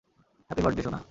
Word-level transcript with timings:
Happy 0.49 0.61
birthday, 0.63 0.83
সোনা! 0.83 0.99